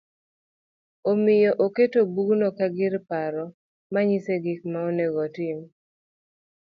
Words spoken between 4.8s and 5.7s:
onego otim